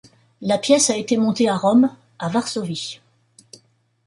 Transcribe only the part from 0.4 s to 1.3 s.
La pièce a été